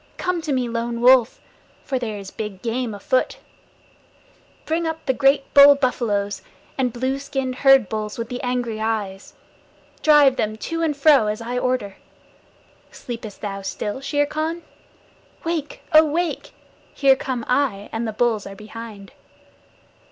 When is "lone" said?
0.67-0.99